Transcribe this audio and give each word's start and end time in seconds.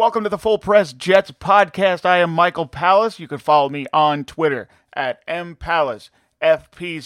Welcome 0.00 0.24
to 0.24 0.30
the 0.30 0.38
Full 0.38 0.56
Press 0.56 0.94
Jets 0.94 1.30
podcast. 1.30 2.06
I 2.06 2.20
am 2.20 2.30
Michael 2.30 2.66
Palace. 2.66 3.20
You 3.20 3.28
can 3.28 3.36
follow 3.36 3.68
me 3.68 3.84
on 3.92 4.24
Twitter 4.24 4.66
at 4.94 5.20
mpalacefpc. 5.26 6.08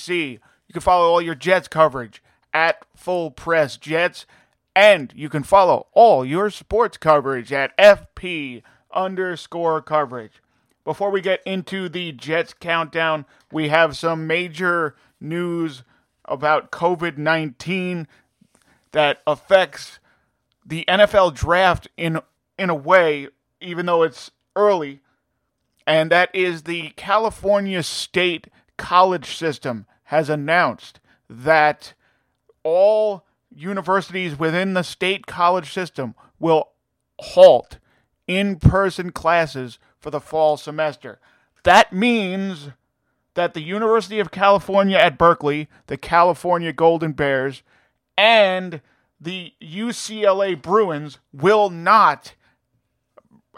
You 0.06 0.72
can 0.72 0.81
follow 0.81 1.09
all 1.10 1.21
your 1.21 1.34
Jets 1.34 1.66
coverage 1.66 2.22
at 2.53 2.84
Full 2.94 3.32
Press 3.32 3.77
Jets, 3.77 4.27
and 4.77 5.12
you 5.16 5.28
can 5.28 5.43
follow 5.43 5.88
all 5.91 6.25
your 6.25 6.50
sports 6.50 6.97
coverage 6.97 7.53
at 7.53 7.77
FP 7.77 8.62
underscore 8.93 9.82
coverage. 9.82 10.41
Before 10.84 11.11
we 11.11 11.21
get 11.21 11.43
into 11.44 11.88
the 11.88 12.12
Jets 12.12 12.55
countdown, 12.55 13.26
we 13.50 13.71
have 13.71 13.97
some 13.97 14.28
major 14.28 14.94
news 15.21 15.82
about 16.26 16.71
COVID 16.71 17.19
19 17.19 18.06
that 18.93 19.21
affects 19.26 19.99
the 20.65 20.84
NFL 20.87 21.34
draft 21.34 21.88
in 21.97 22.21
in 22.59 22.70
a 22.70 22.75
way, 22.75 23.28
even 23.60 23.87
though 23.87 24.03
it's 24.03 24.31
early, 24.56 25.00
and 25.87 26.10
that 26.10 26.34
is 26.34 26.62
the 26.62 26.91
California 26.97 27.82
State 27.82 28.48
College 28.76 29.37
System 29.37 29.87
has 30.04 30.28
announced 30.28 31.00
that 31.28 31.94
all 32.62 33.25
universities 33.54 34.38
within 34.38 34.75
the 34.75 34.82
state 34.82 35.26
college 35.26 35.72
system 35.72 36.14
will 36.38 36.70
halt 37.19 37.78
in 38.26 38.56
person 38.56 39.12
classes 39.12 39.78
for 39.98 40.10
the 40.10 40.20
fall 40.20 40.56
semester. 40.56 41.20
That 41.62 41.93
means 41.93 42.70
that 43.34 43.54
the 43.54 43.62
University 43.62 44.20
of 44.20 44.31
California 44.31 44.97
at 44.97 45.19
Berkeley, 45.19 45.69
the 45.87 45.97
California 45.97 46.72
Golden 46.72 47.12
Bears, 47.12 47.62
and 48.16 48.81
the 49.20 49.53
UCLA 49.62 50.60
Bruins 50.60 51.19
will 51.32 51.70
not 51.70 52.34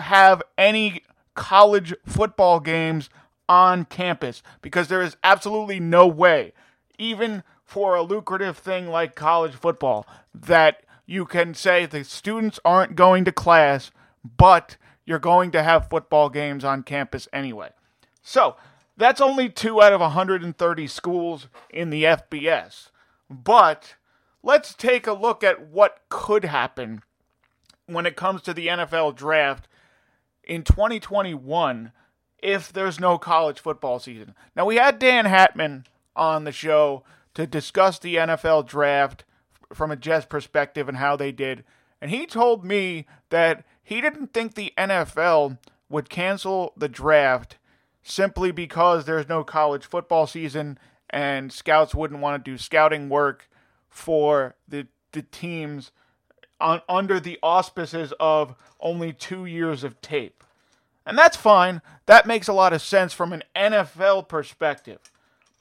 have 0.00 0.42
any 0.56 1.02
college 1.34 1.94
football 2.04 2.60
games 2.60 3.10
on 3.48 3.84
campus 3.84 4.42
because 4.62 4.88
there 4.88 5.02
is 5.02 5.16
absolutely 5.22 5.80
no 5.80 6.06
way, 6.06 6.52
even 6.98 7.42
for 7.64 7.94
a 7.94 8.02
lucrative 8.02 8.56
thing 8.56 8.88
like 8.88 9.14
college 9.14 9.54
football, 9.54 10.06
that 10.34 10.82
you 11.04 11.24
can 11.24 11.54
say 11.54 11.86
the 11.86 12.04
students 12.04 12.58
aren't 12.64 12.96
going 12.96 13.24
to 13.24 13.32
class, 13.32 13.90
but 14.24 14.76
you're 15.04 15.18
going 15.18 15.50
to 15.52 15.62
have 15.62 15.88
football 15.88 16.28
games 16.28 16.64
on 16.64 16.82
campus 16.82 17.28
anyway. 17.32 17.70
So 18.22 18.56
that's 18.96 19.20
only 19.20 19.48
two 19.48 19.80
out 19.80 19.92
of 19.92 20.00
130 20.00 20.86
schools 20.88 21.48
in 21.70 21.90
the 21.90 22.04
FBS. 22.04 22.90
But 23.30 23.94
let's 24.42 24.74
take 24.74 25.06
a 25.06 25.12
look 25.12 25.44
at 25.44 25.68
what 25.68 26.00
could 26.08 26.44
happen 26.44 27.02
when 27.86 28.06
it 28.06 28.16
comes 28.16 28.42
to 28.42 28.54
the 28.54 28.66
NFL 28.66 29.14
draft 29.14 29.68
in 30.46 30.62
2021 30.62 31.92
if 32.42 32.72
there's 32.72 33.00
no 33.00 33.18
college 33.18 33.58
football 33.58 33.98
season. 33.98 34.34
Now, 34.54 34.64
we 34.64 34.76
had 34.76 34.98
Dan 34.98 35.24
Hatman 35.24 35.84
on 36.14 36.44
the 36.44 36.52
show 36.52 37.02
to 37.34 37.46
discuss 37.46 37.98
the 37.98 38.16
NFL 38.16 38.66
draft 38.66 39.24
from 39.72 39.90
a 39.90 39.96
Jets 39.96 40.26
perspective 40.26 40.88
and 40.88 40.98
how 40.98 41.16
they 41.16 41.32
did. 41.32 41.64
And 42.00 42.10
he 42.10 42.26
told 42.26 42.64
me 42.64 43.06
that 43.30 43.64
he 43.82 44.00
didn't 44.00 44.32
think 44.32 44.54
the 44.54 44.72
NFL 44.78 45.58
would 45.88 46.08
cancel 46.08 46.72
the 46.76 46.88
draft 46.88 47.56
simply 48.02 48.52
because 48.52 49.04
there's 49.04 49.28
no 49.28 49.42
college 49.42 49.84
football 49.84 50.26
season 50.26 50.78
and 51.10 51.52
scouts 51.52 51.94
wouldn't 51.94 52.20
want 52.20 52.44
to 52.44 52.50
do 52.50 52.58
scouting 52.58 53.08
work 53.08 53.48
for 53.88 54.54
the 54.68 54.86
the 55.12 55.22
teams 55.22 55.92
on, 56.60 56.82
under 56.88 57.18
the 57.18 57.38
auspices 57.42 58.12
of 58.20 58.54
only 58.80 59.12
2 59.12 59.46
years 59.46 59.82
of 59.82 60.00
tape. 60.00 60.44
And 61.06 61.16
that's 61.16 61.36
fine. 61.36 61.80
That 62.06 62.26
makes 62.26 62.48
a 62.48 62.52
lot 62.52 62.72
of 62.72 62.82
sense 62.82 63.12
from 63.12 63.32
an 63.32 63.44
NFL 63.54 64.28
perspective. 64.28 64.98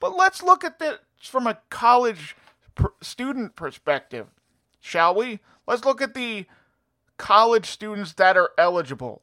But 0.00 0.16
let's 0.16 0.42
look 0.42 0.64
at 0.64 0.78
this 0.78 0.98
from 1.20 1.46
a 1.46 1.58
college 1.70 2.36
student 3.00 3.56
perspective, 3.56 4.26
shall 4.80 5.14
we? 5.14 5.40
Let's 5.66 5.84
look 5.84 6.02
at 6.02 6.14
the 6.14 6.46
college 7.16 7.66
students 7.66 8.12
that 8.14 8.36
are 8.36 8.50
eligible. 8.58 9.22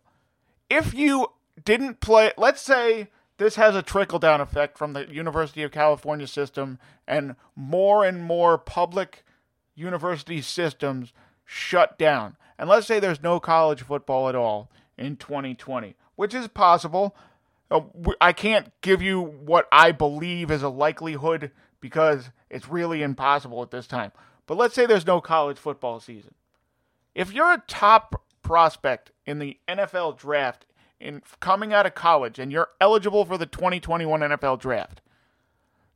If 0.70 0.94
you 0.94 1.28
didn't 1.64 2.00
play, 2.00 2.32
let's 2.38 2.62
say 2.62 3.10
this 3.38 3.56
has 3.56 3.76
a 3.76 3.82
trickle 3.82 4.20
down 4.20 4.42
effect 4.42 4.78
from 4.78 4.94
the 4.94 5.06
University 5.14 5.64
of 5.64 5.72
California 5.72 6.28
system, 6.28 6.80
and 7.08 7.36
more 7.56 8.06
and 8.06 8.24
more 8.24 8.58
public 8.58 9.24
university 9.76 10.42
systems 10.42 11.14
shut 11.46 11.98
down. 11.98 12.38
and 12.58 12.70
let's 12.70 12.88
say 12.88 13.00
there's 13.00 13.22
no 13.22 13.40
college 13.40 13.82
football 13.82 14.30
at 14.30 14.36
all 14.36 14.70
in 14.98 15.18
2020, 15.18 15.96
which 16.16 16.34
is 16.34 16.48
possible. 16.48 17.16
Uh, 17.72 17.82
I 18.22 18.34
can't 18.34 18.72
give 18.82 19.02
you 19.02 19.22
what 19.22 19.68
I 19.72 19.92
believe 19.92 20.52
is 20.52 20.64
a 20.64 20.70
likelihood 20.70 21.52
because 21.80 22.30
it's 22.50 22.70
really 22.70 23.02
impossible 23.02 23.62
at 23.62 23.72
this 23.72 23.88
time. 23.88 24.12
But 24.46 24.58
let's 24.58 24.76
say 24.76 24.86
there's 24.86 25.08
no 25.08 25.22
college 25.22 25.58
football 25.58 26.00
season. 26.00 26.36
If 27.16 27.34
you're 27.34 27.52
a 27.52 27.64
top 27.68 28.24
prospect 28.42 29.12
in 29.26 29.40
the 29.40 29.58
NFL 29.68 30.18
draft 30.18 30.66
in 31.00 31.22
coming 31.40 31.74
out 31.74 31.86
of 31.86 31.96
college 31.96 32.40
and 32.40 32.52
you're 32.52 32.70
eligible 32.80 33.26
for 33.26 33.38
the 33.38 33.46
2021 33.46 34.22
NFL 34.22 34.60
draft, 34.60 35.02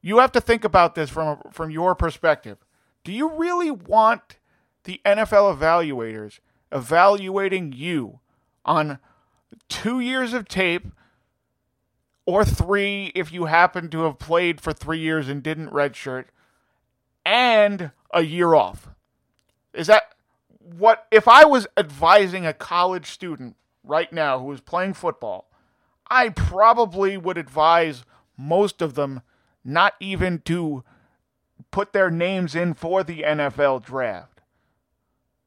you 0.01 0.19
have 0.19 0.31
to 0.33 0.41
think 0.41 0.63
about 0.63 0.95
this 0.95 1.09
from 1.09 1.39
from 1.51 1.69
your 1.69 1.95
perspective. 1.95 2.57
Do 3.03 3.11
you 3.11 3.29
really 3.35 3.71
want 3.71 4.37
the 4.83 5.01
NFL 5.05 5.57
evaluators 5.57 6.39
evaluating 6.71 7.73
you 7.73 8.19
on 8.65 8.99
2 9.69 9.99
years 9.99 10.33
of 10.33 10.47
tape 10.47 10.88
or 12.25 12.44
3 12.44 13.11
if 13.15 13.31
you 13.31 13.45
happen 13.45 13.89
to 13.89 14.03
have 14.03 14.19
played 14.19 14.59
for 14.59 14.73
3 14.73 14.99
years 14.99 15.29
and 15.29 15.44
didn't 15.44 15.69
redshirt 15.69 16.25
and 17.25 17.91
a 18.13 18.23
year 18.23 18.53
off? 18.53 18.89
Is 19.73 19.88
that 19.88 20.13
what 20.59 21.07
if 21.11 21.27
I 21.27 21.45
was 21.45 21.67
advising 21.77 22.45
a 22.45 22.53
college 22.53 23.07
student 23.07 23.55
right 23.83 24.11
now 24.11 24.39
who 24.39 24.51
is 24.51 24.61
playing 24.61 24.94
football, 24.94 25.50
I 26.09 26.29
probably 26.29 27.17
would 27.17 27.38
advise 27.38 28.03
most 28.38 28.81
of 28.81 28.95
them 28.95 29.21
not 29.63 29.93
even 30.00 30.39
to 30.39 30.83
put 31.71 31.93
their 31.93 32.09
names 32.09 32.55
in 32.55 32.73
for 32.73 33.03
the 33.03 33.23
NFL 33.23 33.83
draft. 33.83 34.41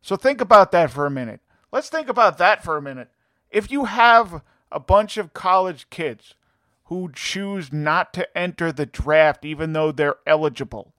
So 0.02 0.16
think 0.16 0.40
about 0.40 0.72
that 0.72 0.90
for 0.90 1.06
a 1.06 1.10
minute. 1.10 1.40
Let's 1.72 1.88
think 1.88 2.08
about 2.08 2.38
that 2.38 2.64
for 2.64 2.76
a 2.76 2.82
minute. 2.82 3.10
If 3.50 3.70
you 3.70 3.86
have 3.86 4.42
a 4.70 4.80
bunch 4.80 5.16
of 5.16 5.32
college 5.32 5.88
kids 5.90 6.34
who 6.84 7.10
choose 7.12 7.72
not 7.72 8.12
to 8.14 8.38
enter 8.38 8.72
the 8.72 8.86
draft 8.86 9.44
even 9.44 9.72
though 9.72 9.92
they're 9.92 10.16
eligible, 10.26 10.92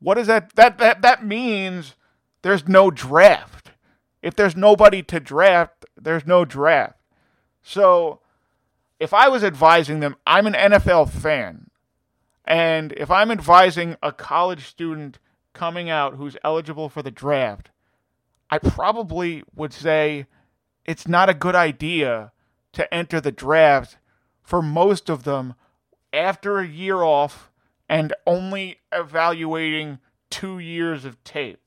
what 0.00 0.18
is 0.18 0.26
that 0.26 0.54
that 0.56 0.78
that 0.78 1.02
that 1.02 1.24
means 1.24 1.94
there's 2.42 2.68
no 2.68 2.90
draft. 2.90 3.72
If 4.22 4.34
there's 4.34 4.56
nobody 4.56 5.02
to 5.04 5.20
draft, 5.20 5.84
there's 5.96 6.26
no 6.26 6.44
draft. 6.44 6.98
So 7.62 8.20
if 8.98 9.12
I 9.12 9.28
was 9.28 9.44
advising 9.44 10.00
them, 10.00 10.16
I'm 10.26 10.46
an 10.46 10.54
NFL 10.54 11.10
fan. 11.10 11.70
And 12.44 12.92
if 12.92 13.10
I'm 13.10 13.30
advising 13.30 13.96
a 14.02 14.12
college 14.12 14.66
student 14.66 15.18
coming 15.52 15.90
out 15.90 16.14
who's 16.14 16.36
eligible 16.44 16.88
for 16.88 17.02
the 17.02 17.10
draft, 17.10 17.70
I 18.50 18.58
probably 18.58 19.42
would 19.54 19.72
say 19.72 20.26
it's 20.86 21.08
not 21.08 21.28
a 21.28 21.34
good 21.34 21.54
idea 21.54 22.32
to 22.72 22.92
enter 22.94 23.20
the 23.20 23.32
draft 23.32 23.98
for 24.42 24.62
most 24.62 25.10
of 25.10 25.24
them 25.24 25.54
after 26.12 26.58
a 26.58 26.66
year 26.66 27.02
off 27.02 27.50
and 27.88 28.14
only 28.26 28.78
evaluating 28.92 29.98
two 30.30 30.58
years 30.58 31.04
of 31.04 31.22
tape 31.24 31.60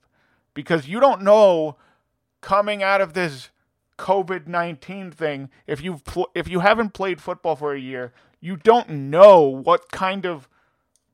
because 0.53 0.87
you 0.87 0.99
don't 0.99 1.21
know 1.21 1.77
coming 2.41 2.81
out 2.83 3.01
of 3.01 3.13
this 3.13 3.49
COVID 3.97 4.47
nineteen 4.47 5.11
thing. 5.11 5.49
If 5.67 5.81
you 5.81 5.97
pl- 5.97 6.29
if 6.33 6.47
you 6.47 6.61
haven't 6.61 6.93
played 6.93 7.21
football 7.21 7.55
for 7.55 7.73
a 7.73 7.79
year, 7.79 8.13
you 8.39 8.55
don't 8.55 8.89
know 8.89 9.41
what 9.41 9.91
kind 9.91 10.25
of 10.25 10.47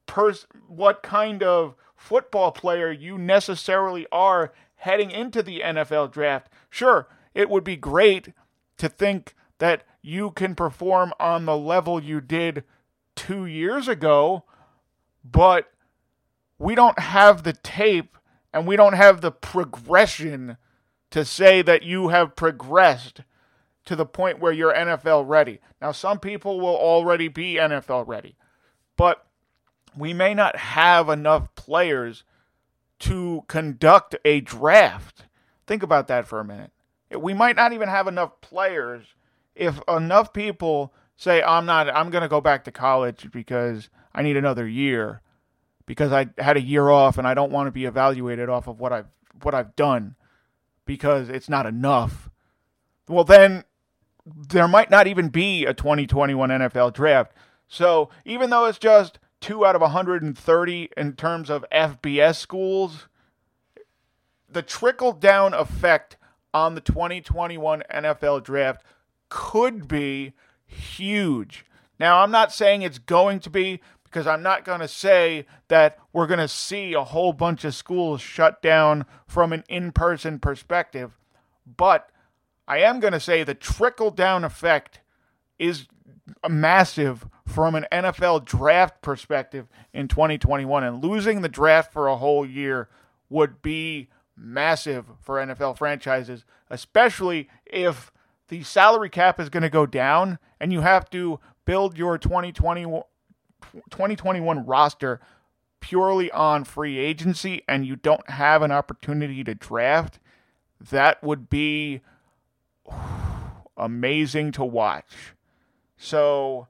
pers- 0.06 0.48
what 0.68 1.02
kind 1.02 1.42
of 1.42 1.76
football 1.96 2.52
player 2.52 2.92
you 2.92 3.18
necessarily 3.18 4.06
are 4.12 4.54
heading 4.76 5.10
into 5.10 5.42
the 5.42 5.62
NFL 5.62 6.12
draft. 6.12 6.48
Sure, 6.70 7.08
it 7.36 7.50
would 7.50 7.64
be 7.64 7.76
great 7.76 8.30
to 8.78 8.90
think 8.90 9.36
that 9.60 9.84
you 10.02 10.32
can 10.32 10.56
perform 10.56 11.14
on 11.20 11.46
the 11.46 11.58
level 11.58 12.02
you 12.02 12.22
did 12.22 12.64
two 13.16 13.46
years 13.46 13.88
ago, 13.88 14.44
but 15.24 15.72
we 16.58 16.74
don't 16.74 17.00
have 17.00 17.44
the 17.44 17.54
tape 17.54 18.18
and 18.54 18.66
we 18.66 18.76
don't 18.76 18.94
have 18.94 19.22
the 19.22 19.32
progression 19.32 20.58
to 21.12 21.26
say 21.26 21.62
that 21.62 21.84
you 21.84 22.08
have 22.10 22.36
progressed 22.36 23.22
to 23.86 23.96
the 23.96 24.06
point 24.06 24.40
where 24.40 24.52
you're 24.52 24.74
NFL 24.74 25.28
ready. 25.28 25.60
Now, 25.82 25.92
some 25.92 26.20
people 26.20 26.60
will 26.60 26.76
already 26.76 27.28
be 27.28 27.56
NFL 27.56 28.08
ready, 28.08 28.36
but 28.98 29.26
we 29.96 30.14
may 30.14 30.34
not 30.34 30.56
have 30.56 31.10
enough 31.10 31.54
players 31.56 32.24
to 33.00 33.44
conduct 33.48 34.16
a 34.26 34.42
draft. 34.42 35.26
Think 35.68 35.84
about 35.84 36.08
that 36.08 36.28
for 36.28 36.40
a 36.40 36.46
minute. 36.46 36.72
We 37.12 37.34
might 37.34 37.56
not 37.56 37.74
even 37.74 37.90
have 37.90 38.08
enough 38.08 38.42
players 38.42 39.06
if 39.56 39.80
enough 39.88 40.34
people 40.34 40.94
say 41.16 41.42
I'm 41.42 41.66
not 41.66 41.90
I'm 41.90 42.10
going 42.10 42.24
to 42.24 42.28
go 42.28 42.42
back 42.42 42.66
to 42.66 42.72
college 42.72 43.30
because 43.32 43.90
I 44.14 44.22
need 44.22 44.38
another 44.38 44.68
year 44.68 45.22
because 45.86 46.12
I 46.12 46.28
had 46.38 46.58
a 46.58 46.62
year 46.62 46.90
off 46.90 47.18
and 47.18 47.28
I 47.28 47.34
don't 47.34 47.52
want 47.52 47.68
to 47.68 47.72
be 47.72 47.86
evaluated 47.86 48.50
off 48.50 48.68
of 48.68 48.80
what 48.80 48.92
I've 48.92 49.08
what 49.42 49.54
I've 49.54 49.76
done 49.76 50.16
because 50.86 51.30
it's 51.30 51.50
not 51.50 51.66
enough. 51.66 52.30
Well, 53.08 53.24
then 53.24 53.64
there 54.26 54.68
might 54.68 54.90
not 54.90 55.08
even 55.08 55.30
be 55.30 55.66
a 55.66 55.74
2021 55.74 56.50
NFL 56.50 56.94
draft. 56.94 57.32
So 57.68 58.10
even 58.24 58.50
though 58.50 58.66
it's 58.66 58.80
just 58.80 59.20
two 59.40 59.66
out 59.66 59.76
of 59.76 59.82
130 59.82 60.90
in 60.98 61.14
terms 61.14 61.50
of 61.50 61.66
FBS 61.72 62.36
schools, 62.38 63.08
the 64.50 64.62
trickle 64.62 65.12
down 65.12 65.54
effect 65.54 66.18
on 66.56 66.74
the 66.74 66.80
2021 66.80 67.84
NFL 67.94 68.42
draft 68.42 68.82
could 69.28 69.90
be 69.90 70.32
huge. 70.66 71.66
Now, 72.00 72.24
I'm 72.24 72.32
not 72.32 72.54
saying 72.54 72.82
it's 72.82 72.98
going 72.98 73.42
to 73.42 73.50
be 73.50 73.82
because 74.06 74.26
I'm 74.26 74.42
not 74.42 74.64
going 74.64 74.80
to 74.80 74.88
say 74.88 75.48
that 75.68 75.98
we're 76.14 76.28
going 76.28 76.40
to 76.40 76.48
see 76.48 76.94
a 76.94 77.04
whole 77.04 77.34
bunch 77.34 77.66
of 77.66 77.76
schools 77.76 78.22
shut 78.22 78.62
down 78.62 79.06
from 79.28 79.52
an 79.52 79.66
in 79.68 79.92
person 79.92 80.40
perspective, 80.40 81.18
but 81.66 82.10
I 82.70 82.78
am 82.78 83.02
going 83.02 83.12
to 83.12 83.20
say 83.20 83.44
the 83.44 83.54
trickle 83.54 84.10
down 84.10 84.46
effect 84.46 85.02
is 85.60 85.88
massive 86.50 87.28
from 87.46 87.76
an 87.76 87.86
NFL 87.92 88.46
draft 88.46 89.02
perspective 89.02 89.68
in 89.94 90.08
2021. 90.08 90.86
And 90.86 91.04
losing 91.04 91.42
the 91.42 91.50
draft 91.50 91.92
for 91.92 92.08
a 92.08 92.16
whole 92.16 92.46
year 92.46 92.88
would 93.30 93.62
be 93.62 94.08
massive 94.38 95.06
for 95.22 95.36
NFL 95.36 95.78
franchises, 95.78 96.46
especially 96.70 97.50
if 97.66 98.12
the 98.48 98.64
salary 98.64 99.10
cap 99.10 99.40
is 99.40 99.50
going 99.50 99.64
to 99.64 99.70
go 99.70 99.86
down 99.86 100.40
and 100.60 100.72
you 100.72 100.82
have 100.82 101.10
to 101.12 101.40
build 101.66 101.98
your 101.98 102.18
2020, 102.18 102.84
2021 102.84 104.66
roster 104.66 105.20
purely 105.80 106.32
on 106.32 106.64
free 106.64 106.98
agency 106.98 107.64
and 107.68 107.86
you 107.86 107.96
don't 107.96 108.30
have 108.30 108.62
an 108.62 108.72
opportunity 108.72 109.44
to 109.44 109.56
draft. 109.56 110.20
That 110.90 111.24
would 111.24 111.50
be 111.50 112.02
amazing 113.78 114.52
to 114.54 114.66
watch. 114.66 115.34
So 115.98 116.68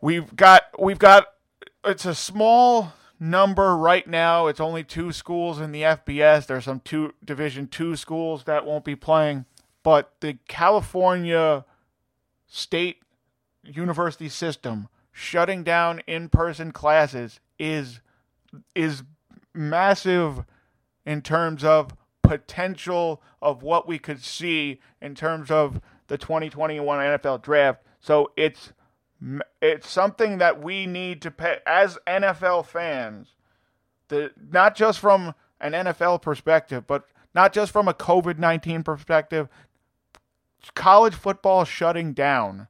we've 0.00 0.34
got 0.34 0.64
we've 0.78 0.98
got 0.98 1.26
it's 1.84 2.04
a 2.04 2.14
small 2.14 2.92
number 3.18 3.76
right 3.76 4.06
now. 4.06 4.46
It's 4.46 4.60
only 4.60 4.84
two 4.84 5.12
schools 5.12 5.60
in 5.60 5.72
the 5.72 5.82
FBS. 5.82 6.46
There's 6.46 6.64
some 6.64 6.80
two 6.80 7.14
Division 7.24 7.66
2 7.68 7.96
schools 7.96 8.44
that 8.44 8.66
won't 8.66 8.84
be 8.84 8.96
playing, 8.96 9.44
but 9.82 10.12
the 10.20 10.38
California 10.48 11.64
state 12.46 13.02
university 13.64 14.28
system 14.28 14.88
shutting 15.12 15.64
down 15.64 16.00
in-person 16.06 16.72
classes 16.72 17.40
is 17.58 18.00
is 18.74 19.02
massive 19.54 20.44
in 21.04 21.22
terms 21.22 21.64
of 21.64 21.96
potential 22.22 23.22
of 23.40 23.62
what 23.62 23.88
we 23.88 23.98
could 23.98 24.22
see 24.22 24.80
in 25.00 25.14
terms 25.14 25.50
of 25.50 25.80
the 26.08 26.18
2021 26.18 26.98
NFL 26.98 27.42
draft. 27.42 27.82
So 28.00 28.30
it's 28.36 28.72
it's 29.62 29.88
something 29.88 30.38
that 30.38 30.62
we 30.62 30.86
need 30.86 31.22
to 31.22 31.30
pay 31.30 31.58
as 31.66 31.98
NFL 32.06 32.66
fans. 32.66 33.34
The 34.08 34.32
not 34.50 34.76
just 34.76 34.98
from 34.98 35.34
an 35.60 35.72
NFL 35.72 36.22
perspective, 36.22 36.86
but 36.86 37.04
not 37.34 37.52
just 37.52 37.72
from 37.72 37.88
a 37.88 37.94
COVID 37.94 38.38
19 38.38 38.82
perspective. 38.82 39.48
College 40.74 41.14
football 41.14 41.64
shutting 41.64 42.12
down 42.12 42.66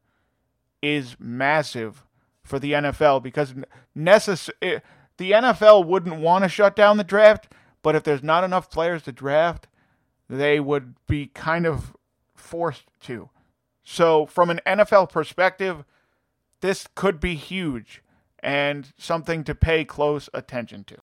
is 0.83 1.17
massive 1.19 2.05
for 2.43 2.59
the 2.59 2.73
NFL 2.73 3.23
because 3.23 3.55
necess- 3.97 4.51
it, 4.61 4.83
the 5.17 5.33
NFL 5.33 5.87
wouldn't 5.87 6.21
want 6.21 6.45
to 6.45 6.49
shut 6.49 6.77
down 6.77 6.99
the 6.99 7.05
draft, 7.05 7.49
but 7.83 7.97
if 7.97 8.03
there's 8.03 8.23
not 8.23 8.45
enough 8.45 8.71
players 8.71 9.03
to 9.03 9.13
draft, 9.13 9.67
they 10.29 10.61
would 10.61 10.95
be 11.07 11.27
kind 11.29 11.67
of 11.67 11.97
forced 12.35 12.85
to. 13.01 13.31
So, 13.83 14.27
from 14.27 14.51
an 14.51 14.61
NFL 14.67 15.11
perspective, 15.11 15.85
this 16.61 16.87
could 16.95 17.21
be 17.21 17.35
huge 17.35 18.03
and 18.41 18.93
something 18.99 19.45
to 19.45 19.55
pay 19.55 19.85
close 19.85 20.29
attention 20.33 20.85
to. 20.85 20.97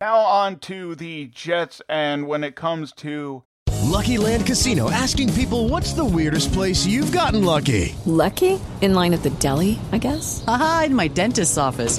Now, 0.00 0.16
on 0.16 0.58
to 0.60 0.94
the 0.94 1.26
Jets, 1.26 1.82
and 1.88 2.26
when 2.26 2.42
it 2.42 2.56
comes 2.56 2.92
to 2.94 3.44
Lucky 3.82 4.18
Land 4.18 4.46
Casino 4.46 4.90
asking 4.90 5.32
people 5.34 5.68
what's 5.68 5.92
the 5.92 6.04
weirdest 6.04 6.52
place 6.52 6.86
you've 6.86 7.12
gotten 7.12 7.44
lucky? 7.44 7.94
Lucky? 8.06 8.60
In 8.80 8.94
line 8.94 9.12
at 9.12 9.22
the 9.22 9.30
deli, 9.30 9.78
I 9.92 9.98
guess? 9.98 10.44
Aha, 10.46 10.84
in 10.86 10.94
my 10.94 11.08
dentist's 11.08 11.58
office. 11.58 11.98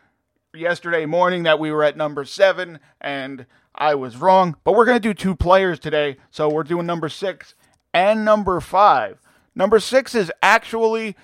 yesterday 0.53 1.05
morning 1.05 1.43
that 1.43 1.59
we 1.59 1.71
were 1.71 1.83
at 1.83 1.97
number 1.97 2.25
seven, 2.25 2.79
and 2.99 3.45
I 3.73 3.95
was 3.95 4.17
wrong. 4.17 4.55
But 4.63 4.73
we're 4.73 4.85
going 4.85 4.97
to 4.97 4.99
do 4.99 5.13
two 5.13 5.35
players 5.35 5.79
today, 5.79 6.17
so 6.29 6.49
we're 6.49 6.63
doing 6.63 6.85
number 6.85 7.09
six 7.09 7.55
and 7.93 8.25
number 8.25 8.59
five. 8.59 9.19
Number 9.55 9.79
six 9.79 10.15
is 10.15 10.31
actually 10.41 11.15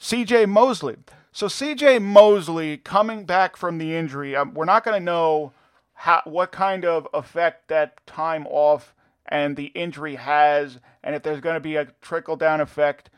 CJ 0.00 0.48
Mosley. 0.48 0.96
So 1.32 1.46
CJ 1.46 2.00
Mosley 2.00 2.78
coming 2.78 3.24
back 3.24 3.56
from 3.56 3.78
the 3.78 3.94
injury, 3.94 4.36
um, 4.36 4.54
we're 4.54 4.64
not 4.64 4.84
going 4.84 4.98
to 4.98 5.04
know 5.04 5.52
how, 5.94 6.22
what 6.24 6.52
kind 6.52 6.84
of 6.84 7.08
effect 7.12 7.68
that 7.68 8.06
time 8.06 8.46
off 8.46 8.94
and 9.26 9.56
the 9.56 9.66
injury 9.66 10.16
has, 10.16 10.78
and 11.02 11.14
if 11.14 11.22
there's 11.22 11.40
going 11.40 11.54
to 11.54 11.60
be 11.60 11.76
a 11.76 11.86
trickle 12.02 12.36
down 12.36 12.60
effect 12.60 13.10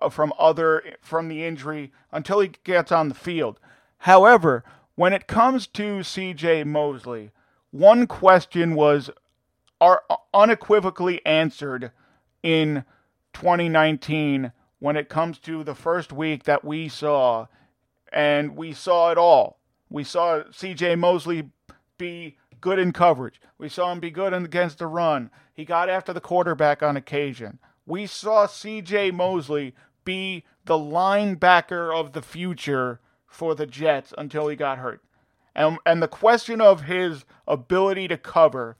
uh, 0.00 0.08
from 0.08 0.32
other 0.38 0.82
from 1.00 1.28
the 1.28 1.44
injury 1.44 1.92
until 2.12 2.40
he 2.40 2.52
gets 2.64 2.92
on 2.92 3.08
the 3.08 3.14
field. 3.14 3.58
However, 3.98 4.64
when 4.98 5.12
it 5.12 5.28
comes 5.28 5.68
to 5.68 6.00
CJ 6.00 6.66
Mosley, 6.66 7.30
one 7.70 8.08
question 8.08 8.74
was 8.74 9.10
are 9.80 10.02
unequivocally 10.34 11.24
answered 11.24 11.92
in 12.42 12.84
2019 13.32 14.50
when 14.80 14.96
it 14.96 15.08
comes 15.08 15.38
to 15.38 15.62
the 15.62 15.76
first 15.76 16.12
week 16.12 16.42
that 16.42 16.64
we 16.64 16.88
saw 16.88 17.46
and 18.12 18.56
we 18.56 18.72
saw 18.72 19.12
it 19.12 19.18
all. 19.18 19.60
We 19.88 20.02
saw 20.02 20.42
CJ 20.50 20.98
Mosley 20.98 21.50
be 21.96 22.36
good 22.60 22.80
in 22.80 22.90
coverage. 22.90 23.40
We 23.56 23.68
saw 23.68 23.92
him 23.92 24.00
be 24.00 24.10
good 24.10 24.34
against 24.34 24.78
the 24.78 24.88
run. 24.88 25.30
He 25.54 25.64
got 25.64 25.88
after 25.88 26.12
the 26.12 26.20
quarterback 26.20 26.82
on 26.82 26.96
occasion. 26.96 27.60
We 27.86 28.06
saw 28.06 28.48
CJ 28.48 29.12
Mosley 29.12 29.76
be 30.04 30.42
the 30.64 30.74
linebacker 30.74 31.94
of 31.96 32.14
the 32.14 32.22
future 32.22 32.98
for 33.28 33.54
the 33.54 33.66
Jets 33.66 34.12
until 34.18 34.48
he 34.48 34.56
got 34.56 34.78
hurt. 34.78 35.02
And, 35.54 35.78
and 35.86 36.02
the 36.02 36.08
question 36.08 36.60
of 36.60 36.82
his 36.82 37.24
ability 37.46 38.08
to 38.08 38.16
cover 38.16 38.76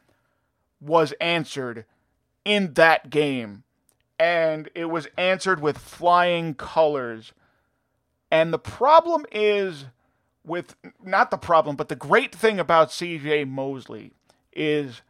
was 0.81 1.12
answered 1.21 1.85
in 2.45 2.75
that 2.75 3.11
game. 3.11 3.64
And 4.19 4.69
it 4.75 4.87
was 4.87 5.07
answered 5.17 5.61
with 5.61 5.78
flying 5.78 6.55
colors. 6.55 7.33
And 8.31 8.52
the 8.52 8.59
problem 8.59 9.26
is 9.31 9.87
with 10.45 10.75
not 11.02 11.31
the 11.31 11.37
problem, 11.37 11.76
but 11.76 11.88
the 11.88 11.97
great 11.97 12.35
thing 12.35 12.59
about 12.59 12.88
CJ 12.88 13.49
Mosley 13.49 14.12
is 14.52 15.02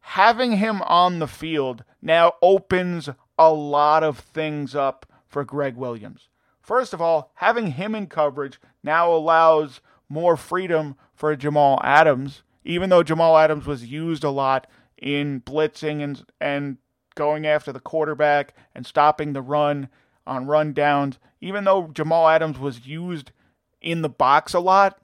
having 0.00 0.58
him 0.58 0.82
on 0.82 1.18
the 1.18 1.26
field 1.26 1.84
now 2.00 2.32
opens 2.40 3.08
a 3.38 3.52
lot 3.52 4.02
of 4.02 4.18
things 4.18 4.74
up 4.74 5.06
for 5.26 5.44
Gregg 5.44 5.76
Williams. 5.76 6.28
First 6.60 6.94
of 6.94 7.02
all, 7.02 7.32
having 7.34 7.72
him 7.72 7.94
in 7.94 8.06
coverage 8.06 8.60
now 8.84 9.12
allows 9.12 9.80
more 10.08 10.36
freedom 10.36 10.94
for 11.14 11.34
Jamal 11.34 11.80
Adams, 11.82 12.42
even 12.64 12.90
though 12.90 13.02
Jamal 13.02 13.36
Adams 13.36 13.66
was 13.66 13.84
used 13.84 14.22
a 14.22 14.30
lot 14.30 14.68
in 14.98 15.40
blitzing 15.40 16.02
and 16.02 16.24
and 16.40 16.76
going 17.14 17.46
after 17.46 17.72
the 17.72 17.80
quarterback 17.80 18.54
and 18.74 18.86
stopping 18.86 19.32
the 19.32 19.42
run 19.42 19.88
on 20.26 20.46
run 20.46 20.72
downs. 20.72 21.18
Even 21.40 21.64
though 21.64 21.88
Jamal 21.88 22.28
Adams 22.28 22.58
was 22.58 22.86
used 22.86 23.32
in 23.80 24.02
the 24.02 24.08
box 24.08 24.54
a 24.54 24.60
lot, 24.60 24.98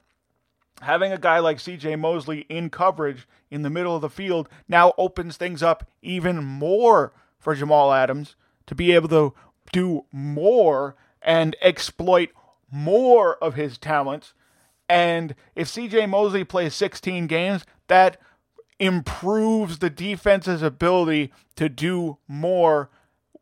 having 0.83 1.13
a 1.13 1.19
guy 1.19 1.39
like 1.39 1.59
CJ 1.59 1.99
Mosley 1.99 2.41
in 2.49 2.71
coverage 2.71 3.27
in 3.51 3.63
the 3.63 3.71
middle 3.71 3.95
of 3.95 4.03
the 4.03 4.09
field 4.11 4.49
now 4.69 4.93
opens 4.97 5.37
things 5.37 5.63
up 5.63 5.89
even 6.03 6.45
more 6.45 7.13
for 7.39 7.55
Jamal 7.55 7.93
Adams 7.93 8.37
to 8.67 8.75
be 8.75 8.93
able 8.93 9.09
to 9.09 9.35
do 9.73 10.05
more 10.13 10.97
and 11.23 11.57
exploit 11.61 12.31
more 12.71 13.37
of 13.37 13.55
his 13.55 13.79
talents. 13.79 14.35
And 14.89 15.35
if 15.55 15.69
CJ 15.69 16.09
Mosley 16.09 16.45
plays 16.45 16.75
16 16.75 17.27
games, 17.27 17.65
that 17.89 18.19
improves 18.79 19.79
the 19.79 19.91
defense's 19.91 20.63
ability 20.63 21.33
to 21.57 21.69
do 21.69 22.19
more 22.27 22.91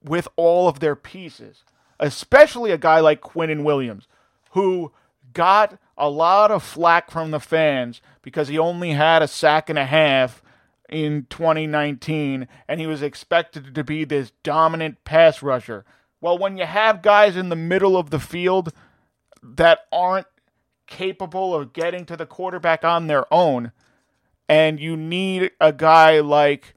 with 0.02 0.28
all 0.36 0.68
of 0.68 0.80
their 0.80 0.96
pieces, 0.96 1.64
especially 2.00 2.70
a 2.70 2.78
guy 2.78 3.00
like 3.00 3.20
Quinnen 3.20 3.64
Williams, 3.64 4.08
who 4.50 4.92
got 5.32 5.78
a 5.96 6.08
lot 6.08 6.50
of 6.50 6.62
flack 6.62 7.10
from 7.10 7.30
the 7.30 7.40
fans 7.40 8.00
because 8.22 8.48
he 8.48 8.58
only 8.58 8.92
had 8.92 9.22
a 9.22 9.28
sack 9.28 9.68
and 9.68 9.78
a 9.78 9.86
half 9.86 10.42
in 10.88 11.26
2019 11.28 12.48
and 12.66 12.80
he 12.80 12.86
was 12.86 13.02
expected 13.02 13.74
to 13.74 13.84
be 13.84 14.04
this 14.04 14.32
dominant 14.42 15.04
pass 15.04 15.42
rusher. 15.42 15.84
Well, 16.20 16.38
when 16.38 16.56
you 16.56 16.64
have 16.64 17.02
guys 17.02 17.36
in 17.36 17.48
the 17.48 17.56
middle 17.56 17.96
of 17.96 18.10
the 18.10 18.18
field 18.18 18.72
that 19.42 19.80
aren't 19.92 20.26
capable 20.86 21.54
of 21.54 21.72
getting 21.72 22.04
to 22.06 22.16
the 22.16 22.26
quarterback 22.26 22.84
on 22.84 23.06
their 23.06 23.32
own, 23.32 23.72
and 24.48 24.80
you 24.80 24.96
need 24.96 25.50
a 25.60 25.72
guy 25.72 26.20
like, 26.20 26.74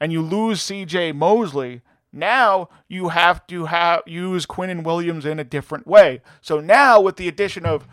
and 0.00 0.12
you 0.12 0.20
lose 0.20 0.60
CJ 0.60 1.14
Mosley, 1.14 1.82
now 2.12 2.68
you 2.88 3.08
have 3.08 3.46
to 3.48 3.66
have 3.66 4.02
use 4.06 4.46
Quinnen 4.46 4.84
Williams 4.84 5.26
in 5.26 5.40
a 5.40 5.44
different 5.44 5.86
way. 5.86 6.22
So 6.40 6.60
now 6.60 7.00
with 7.00 7.16
the 7.16 7.28
addition 7.28 7.66
of 7.66 7.88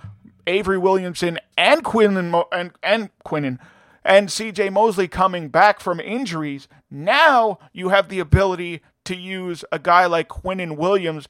Avery 0.46 0.78
Williamson 0.78 1.40
and 1.58 1.84
Quinnen 1.84 2.30
Mo- 2.30 2.48
and 2.52 2.72
and 2.84 3.10
Quinnen 3.26 3.58
and 4.04 4.30
CJ 4.30 4.72
Mosley 4.72 5.08
coming 5.08 5.50
back 5.50 5.80
from 5.80 6.00
injuries, 6.00 6.68
now 6.90 7.60
you 7.74 7.90
have 7.90 8.10
the 8.10 8.20
ability 8.20 8.82
to 9.06 9.16
use 9.16 9.66
a 9.72 9.80
guy 9.80 10.06
like 10.06 10.28
Quinn 10.28 10.60
and 10.60 10.78
Williams 10.78 11.28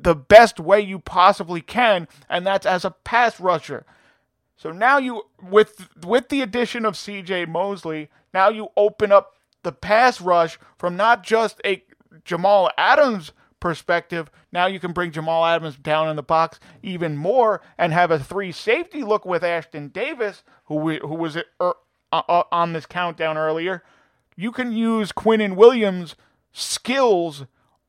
the 0.00 0.14
best 0.14 0.60
way 0.60 0.80
you 0.80 0.98
possibly 0.98 1.60
can, 1.60 2.08
and 2.28 2.46
that's 2.46 2.66
as 2.66 2.84
a 2.84 2.90
pass 2.90 3.40
rusher. 3.40 3.84
So 4.56 4.72
now 4.72 4.98
you 4.98 5.24
with 5.42 5.88
with 6.04 6.28
the 6.28 6.42
addition 6.42 6.84
of 6.84 6.94
CJ 6.94 7.48
Mosley, 7.48 8.10
now 8.32 8.48
you 8.48 8.68
open 8.76 9.12
up 9.12 9.34
the 9.62 9.72
pass 9.72 10.20
rush 10.20 10.58
from 10.78 10.96
not 10.96 11.22
just 11.22 11.60
a 11.64 11.82
Jamal 12.24 12.70
Adams 12.78 13.32
perspective. 13.60 14.30
Now 14.52 14.66
you 14.66 14.78
can 14.80 14.92
bring 14.92 15.10
Jamal 15.10 15.44
Adams 15.44 15.76
down 15.76 16.08
in 16.08 16.16
the 16.16 16.22
box 16.22 16.60
even 16.82 17.16
more 17.16 17.60
and 17.76 17.92
have 17.92 18.10
a 18.10 18.18
three 18.18 18.52
safety 18.52 19.02
look 19.02 19.24
with 19.24 19.42
Ashtyn 19.42 19.92
Davis, 19.92 20.42
who 20.66 20.76
we, 20.76 20.98
who 20.98 21.14
was 21.14 21.36
er, 21.36 21.74
uh, 22.12 22.42
on 22.52 22.72
this 22.72 22.86
countdown 22.86 23.36
earlier. 23.36 23.82
You 24.36 24.52
can 24.52 24.72
use 24.72 25.12
Quinnen 25.12 25.56
Williams' 25.56 26.14
skills, 26.52 27.46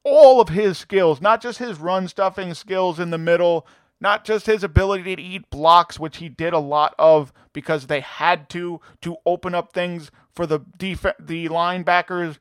all 0.07 0.41
of 0.41 0.49
his 0.49 0.77
skills, 0.77 1.21
not 1.21 1.41
just 1.41 1.59
his 1.59 1.79
run 1.79 2.07
stuffing 2.07 2.53
skills 2.53 2.99
in 2.99 3.09
the 3.09 3.17
middle, 3.17 3.67
not 3.99 4.23
just 4.23 4.45
his 4.45 4.63
ability 4.63 5.15
to 5.15 5.21
eat 5.21 5.49
blocks, 5.49 5.99
which 5.99 6.17
he 6.17 6.29
did 6.29 6.53
a 6.53 6.59
lot 6.59 6.93
of 6.99 7.33
because 7.53 7.87
they 7.87 7.99
had 7.99 8.49
to 8.49 8.79
to 9.01 9.17
open 9.25 9.55
up 9.55 9.73
things 9.73 10.11
for 10.33 10.45
the 10.45 10.59
def- 10.77 11.17
the 11.19 11.49
linebackers 11.49 12.37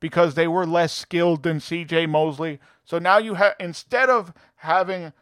because 0.00 0.34
they 0.34 0.48
were 0.48 0.66
less 0.66 0.92
skilled 0.92 1.42
than 1.42 1.60
C.J. 1.60 2.06
Mosley. 2.06 2.58
So 2.84 2.98
now 2.98 3.18
you 3.18 3.34
have 3.34 3.54
instead 3.60 4.08
of 4.08 4.32
having 4.56 5.12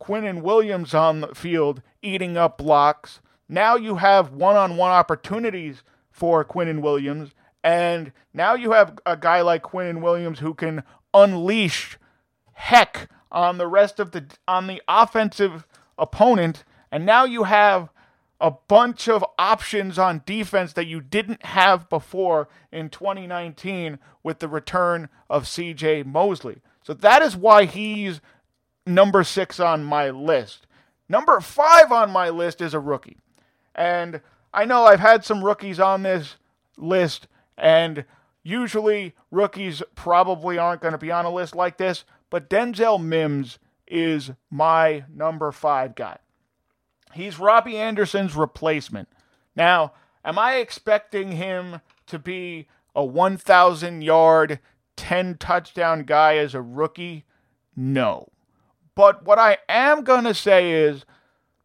Quinnen 0.00 0.42
Williams 0.42 0.94
on 0.94 1.20
the 1.20 1.34
field 1.34 1.82
eating 2.02 2.36
up 2.36 2.58
blocks, 2.58 3.20
now 3.48 3.76
you 3.76 3.96
have 3.96 4.32
one-on-one 4.32 4.90
opportunities 4.90 5.82
for 6.10 6.44
Quinnen 6.44 6.80
Williams, 6.80 7.34
And 7.62 8.12
now 8.32 8.54
you 8.54 8.72
have 8.72 8.98
a 9.04 9.16
guy 9.16 9.42
like 9.42 9.62
Quinnen 9.62 10.00
Williams 10.00 10.38
who 10.38 10.54
can 10.54 10.82
unleash 11.12 11.98
heck 12.52 13.08
on 13.32 13.58
the 13.58 13.66
rest 13.66 14.00
of 14.00 14.12
the 14.12 14.26
on 14.46 14.66
the 14.66 14.82
offensive 14.88 15.66
opponent 15.98 16.64
and 16.90 17.06
now 17.06 17.24
you 17.24 17.44
have 17.44 17.90
a 18.40 18.50
bunch 18.50 19.08
of 19.08 19.24
options 19.38 19.98
on 19.98 20.22
defense 20.24 20.72
that 20.72 20.86
you 20.86 21.00
didn't 21.00 21.44
have 21.44 21.88
before 21.88 22.48
in 22.72 22.88
2019 22.88 23.98
with 24.22 24.38
the 24.38 24.48
return 24.48 25.08
of 25.28 25.44
CJ 25.44 26.06
Mosley. 26.06 26.60
So 26.82 26.94
that 26.94 27.22
is 27.22 27.36
why 27.36 27.66
he's 27.66 28.20
number 28.86 29.22
6 29.24 29.60
on 29.60 29.84
my 29.84 30.08
list. 30.08 30.66
Number 31.08 31.40
5 31.40 31.92
on 31.92 32.10
my 32.10 32.30
list 32.30 32.62
is 32.62 32.72
a 32.72 32.80
rookie. 32.80 33.18
And 33.74 34.22
I 34.54 34.64
know 34.64 34.84
I've 34.84 35.00
had 35.00 35.24
some 35.24 35.44
rookies 35.44 35.78
on 35.78 36.02
this 36.02 36.36
list 36.78 37.28
and 37.60 38.04
usually 38.42 39.14
rookies 39.30 39.82
probably 39.94 40.58
aren't 40.58 40.80
going 40.80 40.92
to 40.92 40.98
be 40.98 41.12
on 41.12 41.26
a 41.26 41.30
list 41.30 41.54
like 41.54 41.76
this, 41.76 42.04
but 42.30 42.50
Denzel 42.50 43.02
Mims 43.02 43.58
is 43.86 44.32
my 44.50 45.04
number 45.12 45.52
5 45.52 45.94
guy. 45.94 46.16
He's 47.12 47.38
Robbie 47.38 47.76
Anderson's 47.76 48.34
replacement. 48.34 49.08
Now, 49.54 49.92
am 50.24 50.38
I 50.38 50.54
expecting 50.54 51.32
him 51.32 51.80
to 52.06 52.18
be 52.18 52.66
a 52.94 53.04
1,000 53.04 54.02
yard, 54.02 54.60
10 54.96 55.36
touchdown 55.36 56.04
guy 56.04 56.36
as 56.36 56.54
a 56.54 56.62
rookie? 56.62 57.24
No. 57.76 58.28
But 58.94 59.24
what 59.24 59.38
I 59.38 59.58
am 59.68 60.02
going 60.02 60.24
to 60.24 60.34
say 60.34 60.72
is 60.72 61.04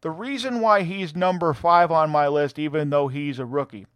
the 0.00 0.10
reason 0.10 0.60
why 0.60 0.82
he's 0.82 1.14
number 1.14 1.52
five 1.54 1.90
on 1.90 2.10
my 2.10 2.28
list, 2.28 2.58
even 2.58 2.90
though 2.90 3.08
he's 3.08 3.38
a 3.38 3.46
rookie, 3.46 3.86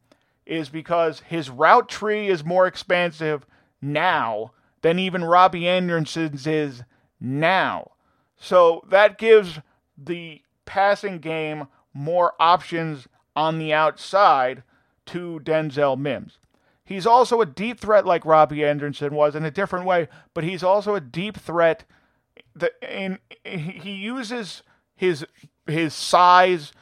is 0.51 0.69
because 0.69 1.21
his 1.21 1.49
route 1.49 1.89
tree 1.89 2.29
is 2.29 2.45
more 2.45 2.67
expansive 2.67 3.47
now 3.81 4.51
than 4.83 4.99
even 4.99 5.25
Robbie 5.25 5.69
Anderson's 5.69 6.47
is 6.47 6.83
now. 7.21 7.93
So 8.37 8.83
that 8.89 9.17
gives 9.17 9.61
the 9.97 10.43
passing 10.65 11.19
game 11.19 11.69
more 11.95 12.35
options 12.41 13.07
on 13.37 13.59
the 13.59 13.73
outside 13.73 14.65
to 15.07 15.41
Denzel 15.45 15.97
Mims. 15.97 16.39
He's 16.85 17.07
also 17.07 17.41
a 17.41 17.47
deep 17.47 17.79
threat 17.79 18.05
like 18.05 18.25
Robbie 18.25 18.65
Anderson 18.65 19.15
was 19.15 19.37
in 19.37 19.45
a 19.45 19.51
different 19.51 19.87
way, 19.87 20.09
but 20.35 20.43
he's 20.43 20.65
also 20.65 20.97
a 20.97 21.01
deep 21.01 21.37
threat 21.37 21.85
that 22.57 22.73
in 22.83 23.19
he 23.45 23.93
uses 23.93 24.65
his 24.97 25.25
his 25.67 25.95
size 25.95 26.73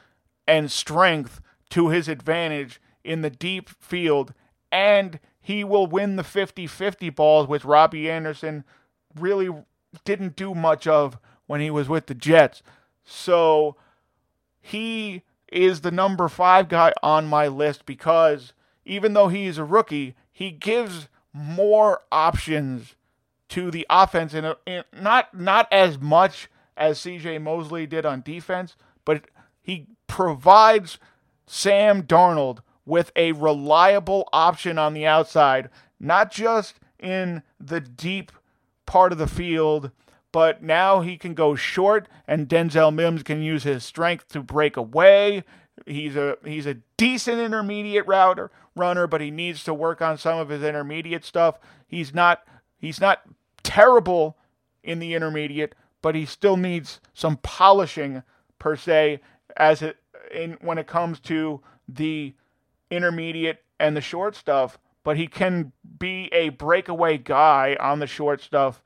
and 0.47 0.71
strength 0.71 1.41
to 1.69 1.89
his 1.89 2.07
advantage 2.07 2.81
in 3.03 3.21
the 3.21 3.29
deep 3.29 3.69
field 3.69 4.33
and 4.71 5.19
he 5.41 5.63
will 5.63 5.87
win 5.87 6.15
the 6.15 6.23
50-50 6.23 7.15
balls 7.15 7.47
which 7.47 7.65
Robbie 7.65 8.09
Anderson 8.09 8.63
really 9.15 9.49
didn't 10.05 10.35
do 10.35 10.53
much 10.53 10.85
of 10.85 11.17
when 11.47 11.61
he 11.61 11.71
was 11.71 11.89
with 11.89 12.05
the 12.05 12.13
Jets. 12.13 12.61
So 13.03 13.75
he 14.61 15.23
is 15.51 15.81
the 15.81 15.91
number 15.91 16.27
five 16.27 16.69
guy 16.69 16.93
on 17.01 17.25
my 17.25 17.47
list 17.47 17.85
because 17.85 18.53
even 18.85 19.13
though 19.13 19.27
he 19.27 19.45
is 19.45 19.57
a 19.57 19.63
rookie, 19.63 20.15
he 20.31 20.51
gives 20.51 21.07
more 21.33 22.01
options 22.11 22.95
to 23.49 23.71
the 23.71 23.85
offense, 23.89 24.33
and 24.33 24.55
not 24.93 25.33
not 25.33 25.67
as 25.71 25.99
much 25.99 26.49
as 26.77 26.99
C.J. 26.99 27.39
Mosley 27.39 27.87
did 27.87 28.05
on 28.05 28.21
defense, 28.21 28.75
but 29.05 29.25
he 29.61 29.87
provides 30.07 30.99
Sam 31.47 32.03
Darnold 32.03 32.59
with 32.89 33.11
a 33.15 33.31
reliable 33.33 34.27
option 34.33 34.77
on 34.77 34.93
the 34.93 35.05
outside, 35.05 35.69
not 35.99 36.31
just 36.31 36.79
in 36.99 37.43
the 37.59 37.79
deep 37.79 38.31
part 38.85 39.11
of 39.11 39.17
the 39.17 39.27
field 39.27 39.91
but 40.31 40.61
now 40.61 41.01
he 41.01 41.17
can 41.17 41.33
go 41.33 41.55
short, 41.55 42.07
and 42.27 42.47
Denzel 42.47 42.93
Mims 42.93 43.23
can 43.23 43.41
use 43.41 43.63
his 43.63 43.83
strength 43.83 44.27
to 44.29 44.41
break 44.41 44.77
away. 44.77 45.43
He's 45.85 46.15
a 46.15 46.37
he's 46.43 46.65
a 46.65 46.77
decent 46.97 47.39
intermediate 47.39 48.05
router 48.05 48.51
runner, 48.75 49.07
but 49.07 49.21
he 49.21 49.31
needs 49.31 49.63
to 49.63 49.73
work 49.73 50.01
on 50.01 50.17
some 50.17 50.37
of 50.37 50.49
his 50.49 50.63
intermediate 50.63 51.25
stuff. 51.25 51.57
He's 51.87 52.13
not 52.13 52.43
he's 52.77 53.01
not 53.01 53.21
terrible 53.63 54.37
in 54.83 54.99
the 54.99 55.13
intermediate, 55.15 55.73
but 56.01 56.15
he 56.15 56.25
still 56.25 56.57
needs 56.57 56.99
some 57.13 57.37
polishing 57.37 58.23
per 58.59 58.75
se 58.75 59.21
as 59.57 59.81
it 59.81 59.97
in 60.31 60.57
when 60.61 60.77
it 60.77 60.87
comes 60.87 61.19
to 61.21 61.61
the 61.87 62.35
intermediate 62.89 63.63
and 63.79 63.95
the 63.95 64.01
short 64.01 64.35
stuff. 64.35 64.77
But 65.03 65.17
he 65.17 65.27
can 65.27 65.71
be 65.97 66.29
a 66.33 66.49
breakaway 66.49 67.17
guy 67.17 67.77
on 67.79 67.99
the 67.99 68.07
short 68.07 68.41
stuff 68.41 68.83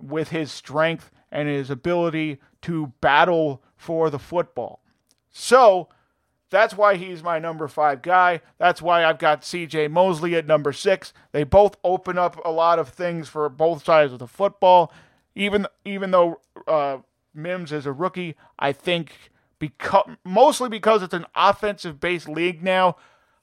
with 0.00 0.30
his 0.30 0.50
strength 0.50 1.10
and 1.30 1.48
his 1.48 1.70
ability 1.70 2.38
to 2.62 2.92
battle 3.00 3.62
for 3.76 4.10
the 4.10 4.18
football. 4.18 4.82
So 5.30 5.88
that's 6.50 6.76
why 6.76 6.96
he's 6.96 7.22
my 7.22 7.38
number 7.38 7.66
five 7.66 8.02
guy. 8.02 8.42
That's 8.58 8.82
why 8.82 9.04
I've 9.04 9.18
got 9.18 9.40
CJ 9.40 9.90
Mosley 9.90 10.36
at 10.36 10.46
number 10.46 10.72
six. 10.72 11.12
They 11.32 11.44
both 11.44 11.76
open 11.82 12.18
up 12.18 12.38
a 12.44 12.50
lot 12.50 12.78
of 12.78 12.90
things 12.90 13.28
for 13.28 13.48
both 13.48 13.84
sides 13.84 14.12
of 14.12 14.18
the 14.18 14.26
football. 14.26 14.92
Even 15.34 15.66
even 15.86 16.10
though 16.10 16.40
uh, 16.68 16.98
Mims 17.34 17.72
is 17.72 17.86
a 17.86 17.92
rookie, 17.92 18.36
I 18.58 18.72
think 18.72 19.30
because 19.58 20.10
mostly 20.24 20.68
because 20.68 21.02
it's 21.02 21.14
an 21.14 21.24
offensive 21.34 21.98
based 21.98 22.28
league 22.28 22.62
now, 22.62 22.96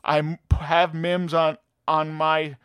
I 0.03 0.37
have 0.51 0.93
Mims 0.93 1.33
on 1.33 1.57
on 1.87 2.11
my 2.13 2.57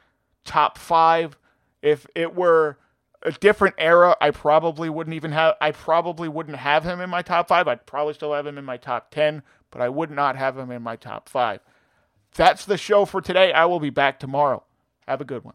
top 0.44 0.78
five. 0.78 1.36
If 1.82 2.06
it 2.14 2.34
were 2.34 2.78
a 3.22 3.32
different 3.32 3.74
era, 3.78 4.16
I 4.20 4.30
probably 4.30 4.88
wouldn't 4.88 5.14
even 5.14 5.32
have. 5.32 5.56
I 5.60 5.70
probably 5.72 6.28
wouldn't 6.28 6.58
have 6.58 6.84
him 6.84 7.00
in 7.00 7.10
my 7.10 7.22
top 7.22 7.48
five. 7.48 7.66
I'd 7.66 7.86
probably 7.86 8.14
still 8.14 8.32
have 8.32 8.46
him 8.46 8.58
in 8.58 8.64
my 8.64 8.76
top 8.76 9.10
ten, 9.10 9.42
but 9.70 9.80
I 9.80 9.88
would 9.88 10.10
not 10.10 10.36
have 10.36 10.56
him 10.56 10.70
in 10.70 10.82
my 10.82 10.96
top 10.96 11.28
five. 11.28 11.60
That's 12.34 12.64
the 12.64 12.76
show 12.76 13.04
for 13.04 13.20
today. 13.20 13.52
I 13.52 13.64
will 13.66 13.80
be 13.80 13.90
back 13.90 14.18
tomorrow. 14.18 14.64
Have 15.06 15.20
a 15.20 15.24
good 15.24 15.44
one. 15.44 15.54